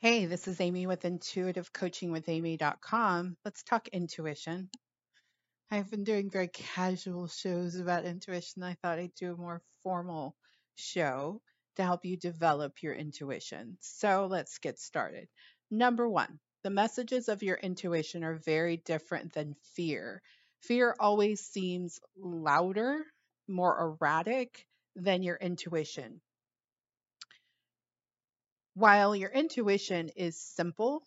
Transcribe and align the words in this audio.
Hey, 0.00 0.26
this 0.26 0.46
is 0.46 0.60
Amy 0.60 0.86
with 0.86 1.02
intuitivecoachingwithamy.com. 1.02 3.36
Let's 3.44 3.64
talk 3.64 3.88
intuition. 3.88 4.70
I've 5.72 5.90
been 5.90 6.04
doing 6.04 6.30
very 6.30 6.46
casual 6.46 7.26
shows 7.26 7.74
about 7.74 8.04
intuition. 8.04 8.62
I 8.62 8.74
thought 8.74 9.00
I'd 9.00 9.16
do 9.16 9.32
a 9.32 9.36
more 9.36 9.60
formal 9.82 10.36
show 10.76 11.42
to 11.74 11.82
help 11.82 12.04
you 12.04 12.16
develop 12.16 12.80
your 12.80 12.94
intuition. 12.94 13.76
So 13.80 14.28
let's 14.30 14.58
get 14.58 14.78
started. 14.78 15.26
Number 15.68 16.08
one, 16.08 16.38
the 16.62 16.70
messages 16.70 17.28
of 17.28 17.42
your 17.42 17.56
intuition 17.56 18.22
are 18.22 18.36
very 18.36 18.76
different 18.76 19.32
than 19.32 19.56
fear. 19.74 20.22
Fear 20.60 20.94
always 21.00 21.40
seems 21.40 21.98
louder, 22.16 23.04
more 23.48 23.96
erratic 24.00 24.64
than 24.94 25.24
your 25.24 25.38
intuition. 25.38 26.20
While 28.78 29.16
your 29.16 29.30
intuition 29.30 30.08
is 30.10 30.40
simple, 30.40 31.02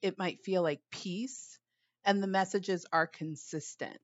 it 0.00 0.16
might 0.16 0.40
feel 0.40 0.62
like 0.62 0.80
peace, 0.90 1.58
and 2.06 2.22
the 2.22 2.26
messages 2.26 2.86
are 2.90 3.06
consistent. 3.06 3.98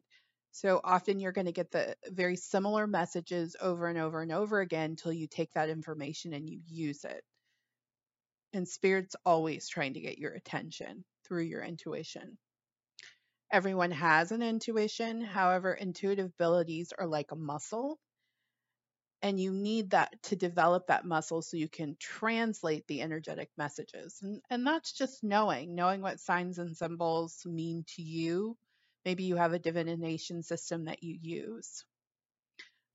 So 0.50 0.78
often 0.84 1.18
you're 1.18 1.32
going 1.32 1.46
to 1.46 1.52
get 1.52 1.70
the 1.70 1.96
very 2.08 2.36
similar 2.36 2.86
messages 2.86 3.56
over 3.58 3.88
and 3.88 3.96
over 3.96 4.20
and 4.20 4.30
over 4.30 4.60
again 4.60 4.90
until 4.90 5.14
you 5.14 5.26
take 5.26 5.54
that 5.54 5.70
information 5.70 6.34
and 6.34 6.46
you 6.46 6.60
use 6.66 7.06
it. 7.06 7.24
And 8.52 8.68
spirit's 8.68 9.16
always 9.24 9.70
trying 9.70 9.94
to 9.94 10.00
get 10.02 10.18
your 10.18 10.34
attention 10.34 11.02
through 11.24 11.44
your 11.44 11.62
intuition. 11.62 12.36
Everyone 13.50 13.92
has 13.92 14.32
an 14.32 14.42
intuition. 14.42 15.22
However, 15.22 15.72
intuitive 15.72 16.26
abilities 16.26 16.92
are 16.98 17.06
like 17.06 17.32
a 17.32 17.36
muscle 17.36 17.98
and 19.22 19.38
you 19.38 19.52
need 19.52 19.90
that 19.90 20.20
to 20.24 20.36
develop 20.36 20.88
that 20.88 21.04
muscle 21.04 21.42
so 21.42 21.56
you 21.56 21.68
can 21.68 21.96
translate 22.00 22.86
the 22.88 23.00
energetic 23.00 23.50
messages. 23.56 24.18
And, 24.22 24.42
and 24.50 24.66
that's 24.66 24.92
just 24.92 25.22
knowing 25.22 25.74
knowing 25.74 26.02
what 26.02 26.20
signs 26.20 26.58
and 26.58 26.76
symbols 26.76 27.42
mean 27.46 27.84
to 27.94 28.02
you. 28.02 28.56
Maybe 29.04 29.24
you 29.24 29.36
have 29.36 29.52
a 29.52 29.58
divination 29.58 30.42
system 30.42 30.84
that 30.84 31.02
you 31.02 31.16
use. 31.20 31.84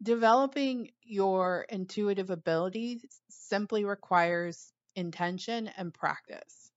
Developing 0.03 0.91
your 1.01 1.65
intuitive 1.69 2.29
ability 2.29 3.01
simply 3.29 3.83
requires 3.83 4.71
intention 4.95 5.69
and 5.77 5.93
practice. 5.93 6.71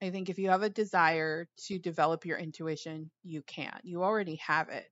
I 0.00 0.10
think 0.10 0.30
if 0.30 0.38
you 0.38 0.50
have 0.50 0.62
a 0.62 0.70
desire 0.70 1.46
to 1.66 1.78
develop 1.78 2.24
your 2.24 2.38
intuition 2.38 3.10
you 3.22 3.42
can. 3.42 3.78
You 3.84 4.02
already 4.02 4.36
have 4.36 4.68
it 4.68 4.88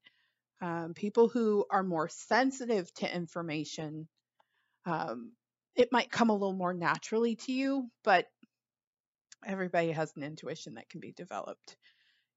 um, 0.61 0.94
people 0.94 1.28
who 1.28 1.64
are 1.70 1.83
more 1.83 2.08
sensitive 2.08 2.92
to 2.94 3.14
information, 3.14 4.08
um, 4.86 5.33
it 5.75 5.92
might 5.92 6.11
come 6.11 6.30
a 6.30 6.34
little 6.34 6.52
more 6.52 6.75
naturally 6.75 7.36
to 7.36 7.52
you, 7.52 7.89
but 8.05 8.27
everybody 9.47 9.92
has 9.92 10.12
an 10.17 10.22
intuition 10.22 10.75
that 10.75 10.89
can 10.89 11.00
be 11.00 11.12
developed. 11.12 11.77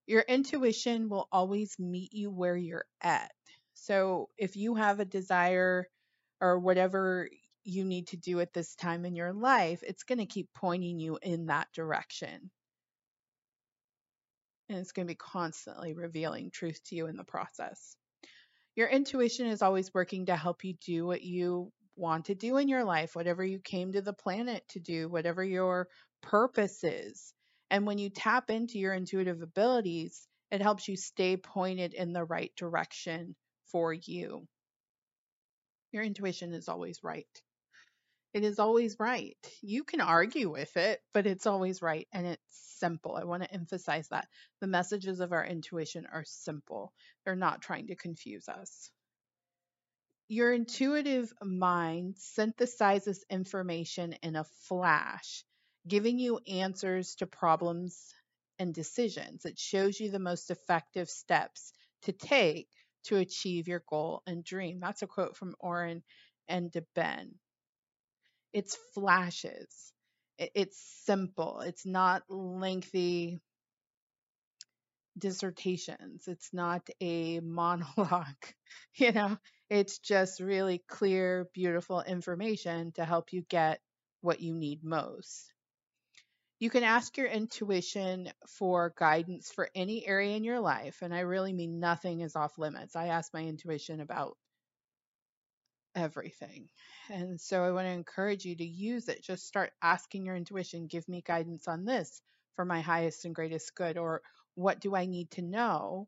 Your 0.05 0.21
intuition 0.21 1.09
will 1.09 1.27
always 1.31 1.77
meet 1.79 2.13
you 2.13 2.29
where 2.29 2.55
you're 2.55 2.85
at. 3.01 3.31
So 3.73 4.29
if 4.37 4.55
you 4.55 4.75
have 4.75 4.99
a 4.99 5.05
desire 5.05 5.87
or 6.39 6.59
whatever 6.59 7.29
you 7.63 7.85
need 7.85 8.07
to 8.07 8.17
do 8.17 8.39
at 8.39 8.53
this 8.53 8.75
time 8.75 9.05
in 9.05 9.15
your 9.15 9.33
life, 9.33 9.83
it's 9.85 10.03
going 10.03 10.19
to 10.19 10.25
keep 10.25 10.49
pointing 10.53 10.99
you 10.99 11.17
in 11.21 11.47
that 11.47 11.67
direction. 11.73 12.51
And 14.69 14.77
it's 14.77 14.91
going 14.91 15.07
to 15.07 15.11
be 15.11 15.17
constantly 15.17 15.93
revealing 15.93 16.51
truth 16.51 16.79
to 16.85 16.95
you 16.95 17.07
in 17.07 17.17
the 17.17 17.23
process. 17.23 17.95
Your 18.75 18.87
intuition 18.87 19.47
is 19.47 19.61
always 19.61 19.93
working 19.93 20.25
to 20.27 20.35
help 20.35 20.63
you 20.63 20.73
do 20.85 21.05
what 21.05 21.21
you 21.21 21.71
want 21.95 22.25
to 22.25 22.35
do 22.35 22.57
in 22.57 22.67
your 22.67 22.83
life, 22.83 23.15
whatever 23.15 23.43
you 23.43 23.59
came 23.59 23.91
to 23.93 24.01
the 24.01 24.13
planet 24.13 24.63
to 24.69 24.79
do, 24.79 25.07
whatever 25.09 25.43
your 25.43 25.87
purpose 26.21 26.83
is. 26.83 27.33
And 27.69 27.85
when 27.85 27.97
you 27.97 28.09
tap 28.09 28.49
into 28.49 28.79
your 28.79 28.93
intuitive 28.93 29.41
abilities, 29.41 30.27
it 30.51 30.61
helps 30.61 30.87
you 30.87 30.95
stay 30.95 31.37
pointed 31.37 31.93
in 31.93 32.13
the 32.13 32.23
right 32.23 32.51
direction 32.55 33.35
for 33.65 33.93
you. 33.93 34.47
Your 35.91 36.03
intuition 36.03 36.53
is 36.53 36.67
always 36.67 37.03
right. 37.03 37.27
It 38.33 38.43
is 38.43 38.59
always 38.59 38.99
right. 38.99 39.37
You 39.61 39.83
can 39.83 40.01
argue 40.01 40.49
with 40.49 40.75
it, 40.77 41.01
but 41.13 41.25
it's 41.27 41.47
always 41.47 41.81
right 41.81 42.07
and 42.11 42.27
it's 42.27 42.77
simple. 42.79 43.15
I 43.15 43.23
want 43.23 43.43
to 43.43 43.53
emphasize 43.53 44.09
that. 44.09 44.27
The 44.59 44.67
messages 44.67 45.19
of 45.19 45.31
our 45.31 45.45
intuition 45.45 46.05
are 46.11 46.23
simple, 46.25 46.93
they're 47.23 47.35
not 47.35 47.61
trying 47.61 47.87
to 47.87 47.95
confuse 47.95 48.49
us. 48.49 48.91
Your 50.27 50.51
intuitive 50.53 51.31
mind 51.41 52.15
synthesizes 52.15 53.19
information 53.29 54.13
in 54.23 54.35
a 54.35 54.43
flash, 54.43 55.45
giving 55.87 56.19
you 56.19 56.39
answers 56.47 57.15
to 57.15 57.27
problems 57.27 58.13
and 58.59 58.73
decisions. 58.73 59.45
It 59.45 59.59
shows 59.59 59.99
you 59.99 60.09
the 60.11 60.19
most 60.19 60.49
effective 60.49 61.09
steps 61.09 61.71
to 62.03 62.11
take 62.11 62.69
to 63.03 63.17
achieve 63.17 63.67
your 63.67 63.83
goal 63.87 64.23
and 64.25 64.43
dream. 64.43 64.79
That's 64.79 65.03
a 65.03 65.07
quote 65.07 65.37
from 65.37 65.55
Orin 65.59 66.03
and 66.47 66.71
DaBen 66.71 67.35
it's 68.53 68.77
flashes. 68.93 69.93
It's 70.37 70.79
simple. 71.05 71.61
It's 71.61 71.85
not 71.85 72.23
lengthy 72.29 73.39
dissertations. 75.17 76.27
It's 76.27 76.53
not 76.53 76.87
a 77.01 77.39
monologue. 77.41 78.45
You 78.95 79.11
know, 79.11 79.37
it's 79.69 79.99
just 79.99 80.39
really 80.39 80.83
clear, 80.87 81.47
beautiful 81.53 82.01
information 82.01 82.91
to 82.93 83.05
help 83.05 83.33
you 83.33 83.41
get 83.49 83.79
what 84.21 84.39
you 84.39 84.53
need 84.53 84.83
most. 84.83 85.51
You 86.59 86.71
can 86.71 86.83
ask 86.83 87.15
your 87.17 87.27
intuition 87.27 88.31
for 88.47 88.93
guidance 88.97 89.51
for 89.51 89.69
any 89.75 90.03
area 90.07 90.35
in 90.35 90.43
your 90.43 90.59
life. 90.61 91.03
And 91.03 91.13
I 91.13 91.19
really 91.19 91.53
mean 91.53 91.79
nothing 91.79 92.21
is 92.21 92.35
off 92.35 92.57
limits. 92.57 92.95
I 92.95 93.07
ask 93.07 93.31
my 93.33 93.43
intuition 93.43 93.99
about 93.99 94.35
everything. 95.95 96.69
And 97.09 97.39
so 97.39 97.63
I 97.63 97.71
want 97.71 97.87
to 97.87 97.91
encourage 97.91 98.45
you 98.45 98.55
to 98.55 98.65
use 98.65 99.09
it. 99.09 99.23
Just 99.23 99.47
start 99.47 99.71
asking 99.81 100.25
your 100.25 100.35
intuition, 100.35 100.87
give 100.87 101.07
me 101.07 101.21
guidance 101.21 101.67
on 101.67 101.85
this 101.85 102.21
for 102.55 102.65
my 102.65 102.81
highest 102.81 103.25
and 103.25 103.35
greatest 103.35 103.75
good, 103.75 103.97
or 103.97 104.21
what 104.55 104.79
do 104.79 104.95
I 104.95 105.05
need 105.05 105.31
to 105.31 105.41
know 105.41 106.07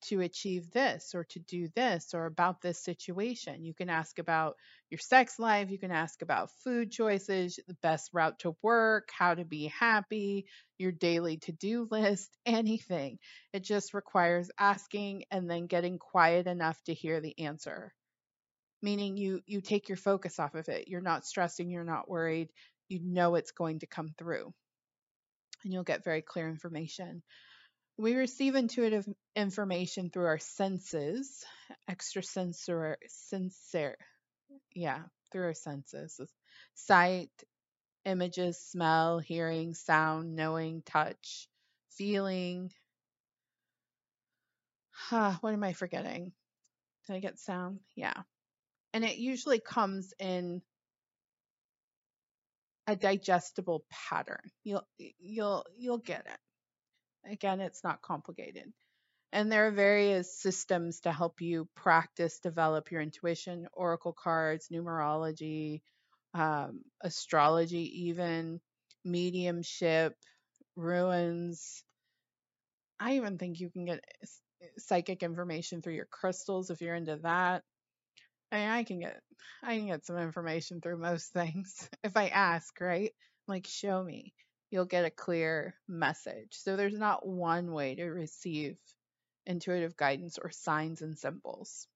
to 0.00 0.20
achieve 0.20 0.70
this 0.70 1.14
or 1.14 1.24
to 1.24 1.40
do 1.40 1.68
this 1.74 2.14
or 2.14 2.26
about 2.26 2.60
this 2.60 2.82
situation. 2.82 3.64
You 3.64 3.74
can 3.74 3.90
ask 3.90 4.18
about 4.18 4.56
your 4.90 4.98
sex 4.98 5.38
life, 5.38 5.70
you 5.70 5.78
can 5.78 5.90
ask 5.90 6.22
about 6.22 6.52
food 6.64 6.92
choices, 6.92 7.58
the 7.66 7.74
best 7.82 8.10
route 8.12 8.38
to 8.40 8.56
work, 8.62 9.10
how 9.16 9.34
to 9.34 9.44
be 9.44 9.66
happy, 9.66 10.46
your 10.78 10.92
daily 10.92 11.38
to 11.38 11.52
do 11.52 11.88
list, 11.90 12.36
anything. 12.46 13.18
It 13.52 13.64
just 13.64 13.94
requires 13.94 14.50
asking 14.58 15.24
and 15.30 15.50
then 15.50 15.66
getting 15.66 15.98
quiet 15.98 16.46
enough 16.46 16.82
to 16.84 16.94
hear 16.94 17.20
the 17.20 17.38
answer 17.40 17.92
meaning 18.82 19.16
you 19.16 19.40
you 19.46 19.60
take 19.60 19.88
your 19.88 19.96
focus 19.96 20.38
off 20.38 20.54
of 20.54 20.68
it. 20.68 20.88
You're 20.88 21.00
not 21.00 21.26
stressing, 21.26 21.70
you're 21.70 21.84
not 21.84 22.08
worried. 22.08 22.50
You 22.88 23.00
know 23.02 23.34
it's 23.34 23.52
going 23.52 23.80
to 23.80 23.86
come 23.86 24.10
through. 24.18 24.52
And 25.64 25.72
you'll 25.72 25.82
get 25.82 26.04
very 26.04 26.22
clear 26.22 26.48
information. 26.48 27.22
We 27.96 28.14
receive 28.14 28.54
intuitive 28.54 29.06
information 29.34 30.10
through 30.10 30.26
our 30.26 30.38
senses, 30.38 31.44
extrasensory 31.90 32.96
sensor 33.08 33.96
yeah, 34.74 35.00
through 35.32 35.44
our 35.44 35.54
senses. 35.54 36.20
Sight, 36.74 37.30
images, 38.04 38.58
smell, 38.58 39.18
hearing, 39.18 39.74
sound, 39.74 40.36
knowing, 40.36 40.82
touch, 40.86 41.48
feeling. 41.90 42.70
Huh, 44.90 45.34
what 45.40 45.52
am 45.52 45.64
I 45.64 45.72
forgetting? 45.72 46.32
Did 47.06 47.16
I 47.16 47.20
get 47.20 47.38
sound? 47.38 47.80
Yeah 47.96 48.22
and 48.92 49.04
it 49.04 49.16
usually 49.16 49.60
comes 49.60 50.12
in 50.18 50.62
a 52.86 52.96
digestible 52.96 53.84
pattern. 53.90 54.50
You'll 54.64 54.86
you'll 55.18 55.64
you'll 55.76 55.98
get 55.98 56.26
it. 56.26 57.32
Again, 57.32 57.60
it's 57.60 57.84
not 57.84 58.02
complicated. 58.02 58.72
And 59.32 59.52
there 59.52 59.66
are 59.66 59.72
various 59.72 60.40
systems 60.40 61.00
to 61.00 61.12
help 61.12 61.42
you 61.42 61.68
practice, 61.76 62.38
develop 62.38 62.90
your 62.90 63.02
intuition, 63.02 63.68
oracle 63.74 64.14
cards, 64.14 64.68
numerology, 64.72 65.82
um, 66.32 66.80
astrology, 67.02 68.06
even 68.06 68.60
mediumship, 69.04 70.14
runes. 70.76 71.82
I 72.98 73.16
even 73.16 73.36
think 73.36 73.60
you 73.60 73.68
can 73.68 73.84
get 73.84 74.02
psychic 74.78 75.22
information 75.22 75.82
through 75.82 75.94
your 75.94 76.08
crystals 76.10 76.70
if 76.70 76.80
you're 76.80 76.94
into 76.94 77.16
that. 77.16 77.62
I 78.52 78.78
I 78.80 78.84
can 78.84 79.00
get 79.00 79.22
I 79.62 79.78
can 79.78 79.86
get 79.86 80.04
some 80.04 80.18
information 80.18 80.80
through 80.82 80.98
most 80.98 81.32
things 81.32 81.88
if 82.04 82.14
I 82.16 82.28
ask, 82.28 82.78
right? 82.80 83.14
Like 83.46 83.66
show 83.66 84.02
me. 84.04 84.34
You'll 84.70 84.84
get 84.84 85.06
a 85.06 85.10
clear 85.10 85.74
message. 85.88 86.52
So 86.52 86.76
there's 86.76 86.98
not 86.98 87.26
one 87.26 87.72
way 87.72 87.94
to 87.94 88.04
receive 88.04 88.76
intuitive 89.46 89.96
guidance 89.96 90.38
or 90.38 90.50
signs 90.50 91.00
and 91.00 91.18
symbols. 91.18 91.88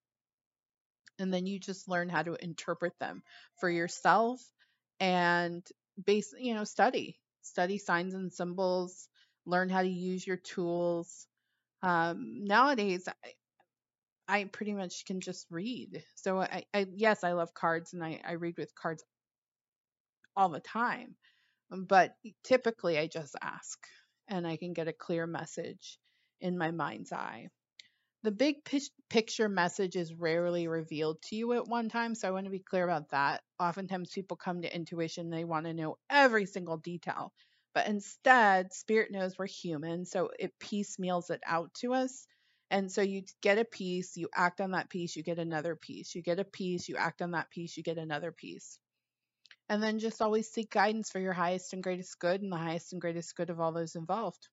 And 1.19 1.33
then 1.33 1.47
you 1.47 1.59
just 1.59 1.89
learn 1.89 2.09
how 2.09 2.23
to 2.23 2.35
interpret 2.35 2.99
them 2.99 3.23
for 3.59 3.69
yourself 3.71 4.41
and 5.01 5.67
base, 6.03 6.35
you 6.39 6.55
know, 6.55 6.65
study. 6.65 7.21
study 7.43 7.79
signs 7.79 8.15
and 8.15 8.33
symbols, 8.33 9.09
learn 9.47 9.69
how 9.69 9.83
to 9.83 9.89
use 9.89 10.27
your 10.27 10.37
tools. 10.37 11.27
Um, 11.83 12.45
nowadays, 12.45 13.09
I, 14.33 14.45
pretty 14.45 14.73
much 14.75 15.05
can 15.07 15.21
just 15.21 15.47
read. 15.51 16.03
So 16.17 16.41
I, 16.41 16.65
I 16.75 16.87
yes, 16.95 17.25
I 17.25 17.33
love 17.33 17.55
cards 17.55 17.93
and 17.93 18.03
I, 18.05 18.21
I 18.27 18.33
read 18.33 18.57
with 18.59 18.75
cards 18.75 19.05
all 20.37 20.49
the 20.49 20.61
time. 20.61 21.17
Um, 21.73 21.85
but 21.85 22.15
typically 22.45 22.99
I 22.99 23.07
just 23.09 23.37
ask 23.43 23.79
and 24.29 24.47
I 24.47 24.57
can 24.57 24.73
get 24.75 24.89
a 24.89 24.93
clear 24.93 25.27
message 25.27 25.99
in 26.41 26.59
my 26.59 26.71
mind's 26.71 27.13
eye. 27.13 27.49
The 28.25 28.33
big 28.33 28.57
picture 29.11 29.49
message 29.49 29.97
is 29.97 30.15
rarely 30.15 30.69
revealed 30.69 31.23
to 31.25 31.37
you 31.37 31.53
at 31.55 31.69
one 31.69 31.89
time, 31.89 32.15
so 32.15 32.29
I 32.29 32.33
want 32.33 32.47
to 32.47 32.51
be 32.51 32.61
clear 32.61 32.85
about 32.85 33.11
that. 33.11 33.43
Oftentimes 33.61 34.13
people 34.13 34.37
come 34.37 34.63
to 34.63 34.75
intuition, 34.75 35.31
they 35.31 35.45
want 35.45 35.67
to 35.67 35.75
know 35.75 35.99
every 36.11 36.47
single 36.47 36.79
detail. 36.79 37.33
But 37.75 37.89
instead, 37.89 38.73
spirit 38.73 39.13
knows 39.13 39.39
we're 39.39 39.47
human, 39.47 40.05
so 40.07 40.31
it 40.39 40.53
piecemeals 40.61 41.31
it 41.31 41.43
out 41.47 41.75
to 41.81 41.95
us. 41.95 42.27
And 42.73 42.91
so 42.91 43.03
you 43.03 43.23
get 43.43 43.59
a 43.59 43.65
piece, 43.65 44.17
you 44.17 44.29
act 44.35 44.61
on 44.61 44.73
that 44.73 44.91
piece, 44.91 45.15
you 45.15 45.23
get 45.23 45.39
another 45.39 45.77
piece. 45.77 46.17
You 46.17 46.23
get 46.23 46.41
a 46.41 46.45
piece, 46.45 46.89
you 46.89 46.97
act 46.97 47.23
on 47.23 47.33
that 47.33 47.51
piece, 47.51 47.77
you 47.77 47.85
get 47.85 47.99
another 47.99 48.33
piece. 48.33 48.81
And 49.69 49.81
then 49.81 50.01
just 50.01 50.21
always 50.21 50.51
seek 50.51 50.71
guidance 50.71 51.11
for 51.11 51.21
your 51.21 51.35
highest 51.35 51.73
and 51.73 51.85
greatest 51.85 52.19
good 52.19 52.43
and 52.43 52.51
the 52.51 52.57
highest 52.57 52.93
and 52.93 53.01
greatest 53.01 53.37
good 53.37 53.51
of 53.51 53.61
all 53.61 53.73
those 53.73 53.95
involved 53.95 54.49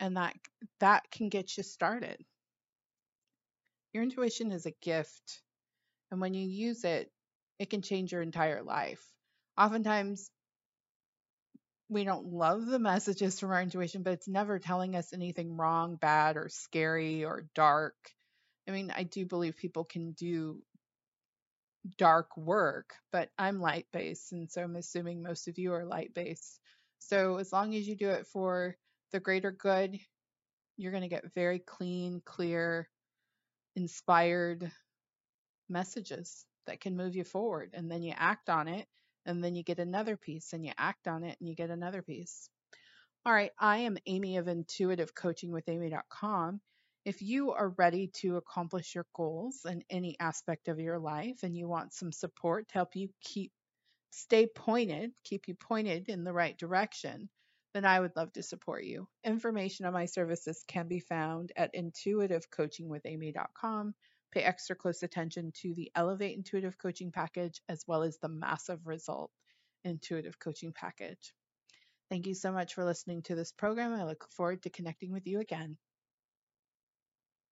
and 0.00 0.16
that 0.16 0.34
that 0.80 1.10
can 1.10 1.28
get 1.28 1.56
you 1.56 1.62
started. 1.62 2.18
Your 3.92 4.02
intuition 4.02 4.52
is 4.52 4.66
a 4.66 4.74
gift, 4.82 5.42
and 6.10 6.20
when 6.20 6.34
you 6.34 6.46
use 6.46 6.84
it, 6.84 7.10
it 7.58 7.70
can 7.70 7.80
change 7.80 8.12
your 8.12 8.22
entire 8.22 8.62
life. 8.62 9.02
Oftentimes, 9.56 10.30
we 11.94 12.04
don't 12.04 12.26
love 12.26 12.66
the 12.66 12.78
messages 12.78 13.38
from 13.38 13.52
our 13.52 13.62
intuition, 13.62 14.02
but 14.02 14.14
it's 14.14 14.28
never 14.28 14.58
telling 14.58 14.96
us 14.96 15.12
anything 15.12 15.56
wrong, 15.56 15.94
bad, 15.94 16.36
or 16.36 16.48
scary 16.48 17.24
or 17.24 17.46
dark. 17.54 17.94
I 18.68 18.72
mean, 18.72 18.92
I 18.94 19.04
do 19.04 19.24
believe 19.24 19.56
people 19.56 19.84
can 19.84 20.12
do 20.12 20.60
dark 21.96 22.36
work, 22.36 22.94
but 23.12 23.30
I'm 23.38 23.60
light 23.60 23.86
based, 23.92 24.32
and 24.32 24.50
so 24.50 24.62
I'm 24.62 24.76
assuming 24.76 25.22
most 25.22 25.48
of 25.48 25.56
you 25.56 25.72
are 25.72 25.84
light 25.84 26.12
based. 26.14 26.58
So 26.98 27.36
as 27.36 27.52
long 27.52 27.74
as 27.74 27.86
you 27.86 27.94
do 27.96 28.10
it 28.10 28.26
for 28.26 28.76
the 29.12 29.20
greater 29.20 29.52
good, 29.52 29.98
you're 30.76 30.92
going 30.92 31.02
to 31.02 31.08
get 31.08 31.32
very 31.32 31.60
clean, 31.60 32.22
clear, 32.24 32.88
inspired 33.76 34.70
messages 35.68 36.44
that 36.66 36.80
can 36.80 36.96
move 36.96 37.14
you 37.14 37.24
forward. 37.24 37.70
And 37.74 37.90
then 37.90 38.02
you 38.02 38.14
act 38.16 38.50
on 38.50 38.66
it, 38.66 38.86
and 39.26 39.42
then 39.42 39.54
you 39.54 39.62
get 39.62 39.78
another 39.78 40.16
piece, 40.16 40.52
and 40.52 40.64
you 40.64 40.72
act 40.76 41.08
on 41.08 41.24
it, 41.24 41.36
and 41.40 41.48
you 41.48 41.54
get 41.54 41.70
another 41.70 42.02
piece. 42.02 42.48
All 43.26 43.32
right, 43.32 43.52
I 43.58 43.78
am 43.78 43.96
Amy 44.06 44.36
of 44.36 44.48
Intuitive 44.48 45.14
Coaching 45.14 45.50
with 45.50 45.66
intuitivecoachingwithamy.com. 45.66 46.60
If 47.04 47.20
you 47.20 47.52
are 47.52 47.74
ready 47.76 48.10
to 48.20 48.36
accomplish 48.36 48.94
your 48.94 49.06
goals 49.14 49.66
in 49.66 49.82
any 49.90 50.16
aspect 50.20 50.68
of 50.68 50.78
your 50.78 50.98
life 50.98 51.42
and 51.42 51.56
you 51.56 51.68
want 51.68 51.92
some 51.92 52.12
support 52.12 52.68
to 52.68 52.74
help 52.74 52.96
you 52.96 53.08
keep 53.22 53.52
stay 54.10 54.46
pointed, 54.46 55.10
keep 55.24 55.48
you 55.48 55.54
pointed 55.54 56.08
in 56.08 56.24
the 56.24 56.32
right 56.32 56.56
direction, 56.56 57.28
then 57.74 57.84
I 57.84 58.00
would 58.00 58.16
love 58.16 58.32
to 58.34 58.42
support 58.42 58.84
you. 58.84 59.08
Information 59.24 59.86
on 59.86 59.92
my 59.92 60.06
services 60.06 60.62
can 60.68 60.86
be 60.86 61.00
found 61.00 61.50
at 61.56 61.74
intuitivecoachingwithamy.com. 61.74 63.94
Pay 64.34 64.42
extra 64.42 64.74
close 64.74 65.04
attention 65.04 65.52
to 65.62 65.74
the 65.74 65.92
Elevate 65.94 66.36
Intuitive 66.36 66.76
Coaching 66.76 67.12
Package 67.12 67.60
as 67.68 67.84
well 67.86 68.02
as 68.02 68.18
the 68.18 68.28
Massive 68.28 68.84
Result 68.84 69.30
Intuitive 69.84 70.40
Coaching 70.40 70.72
Package. 70.72 71.32
Thank 72.10 72.26
you 72.26 72.34
so 72.34 72.50
much 72.50 72.74
for 72.74 72.84
listening 72.84 73.22
to 73.22 73.36
this 73.36 73.52
program. 73.52 73.94
I 73.94 74.02
look 74.02 74.26
forward 74.32 74.64
to 74.64 74.70
connecting 74.70 75.12
with 75.12 75.28
you 75.28 75.38
again. 75.38 75.76